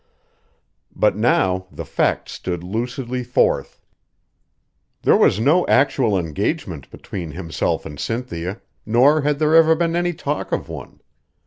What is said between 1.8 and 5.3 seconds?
facts stood lucidly forth. There